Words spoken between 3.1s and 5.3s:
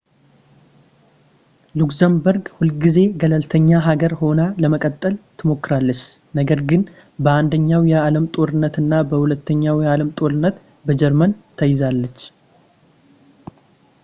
ገለልተኛ ሀገር ሆና ለመቀጠል